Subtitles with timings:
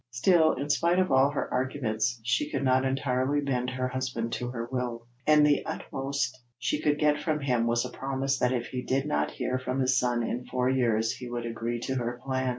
[0.09, 4.47] Still, in spite of all her arguments, she could not entirely bend her husband to
[4.49, 8.69] her will; and the utmost she could get from him was a promise that if
[8.69, 12.19] he did not hear from his son in four years he would agree to her
[12.25, 12.49] plan.